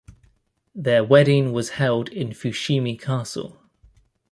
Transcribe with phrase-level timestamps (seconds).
[0.73, 3.61] Their wedding was held in Fushimi Castle.